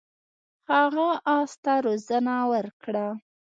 [0.71, 3.07] هغه اس ته روزنه ورکړه.